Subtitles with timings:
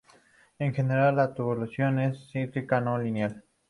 [0.57, 3.43] En general, la tabulación es cíclica, no lineal.